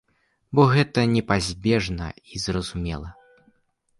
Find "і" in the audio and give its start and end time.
2.35-2.43